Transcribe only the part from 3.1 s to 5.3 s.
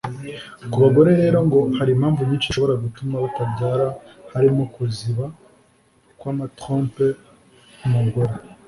batabyara harimo kuziba